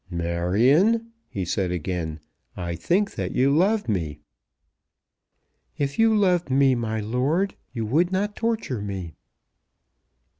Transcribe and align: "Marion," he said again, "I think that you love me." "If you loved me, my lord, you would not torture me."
"Marion," 0.09 1.11
he 1.29 1.45
said 1.45 1.69
again, 1.71 2.19
"I 2.57 2.73
think 2.75 3.13
that 3.13 3.33
you 3.35 3.55
love 3.55 3.87
me." 3.87 4.19
"If 5.77 5.99
you 5.99 6.15
loved 6.15 6.49
me, 6.49 6.73
my 6.73 6.99
lord, 6.99 7.53
you 7.71 7.85
would 7.85 8.11
not 8.11 8.35
torture 8.35 8.81
me." 8.81 9.13